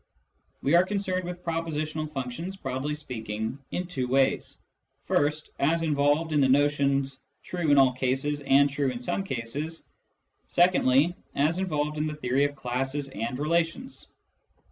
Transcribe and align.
We 0.63 0.73
are 0.73 0.83
concerned 0.83 1.25
with 1.25 1.43
propositional 1.45 2.11
functions, 2.11 2.55
broadly 2.55 2.95
speaking, 2.95 3.59
in 3.69 3.85
two 3.85 4.07
ways: 4.07 4.57
first, 5.03 5.51
as 5.59 5.83
involved 5.83 6.33
in 6.33 6.41
the 6.41 6.49
notions" 6.49 7.19
true 7.43 7.69
in 7.69 7.77
all 7.77 7.93
cases" 7.93 8.41
and" 8.47 8.67
true 8.71 8.89
in 8.89 8.99
some 8.99 9.23
cases"; 9.23 9.85
secondly, 10.47 11.13
as 11.35 11.59
involved 11.59 11.99
in 11.99 12.07
the 12.07 12.15
theory 12.15 12.45
of 12.45 12.55
classes 12.55 13.09
and 13.09 13.37
relations. 13.37 14.07